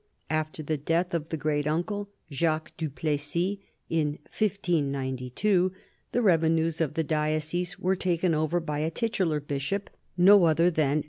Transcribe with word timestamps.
After 0.31 0.63
the 0.63 0.77
death 0.77 1.13
of 1.13 1.29
the 1.29 1.37
great 1.37 1.67
uncle, 1.67 2.09
Jacques 2.31 2.71
du 2.75 2.89
Plessis, 2.89 3.57
in 3.87 4.17
1592, 4.35 5.71
the 6.11 6.23
revenues 6.23 6.81
of 6.81 6.95
the 6.95 7.03
diocese 7.03 7.77
were 7.77 7.95
taken 7.95 8.33
over 8.33 8.59
by 8.59 8.79
a 8.79 8.89
titular 8.89 9.39
bishop— 9.39 9.91
no 10.17 10.45
other 10.45 10.71
than 10.71 10.91
M. 10.97 10.99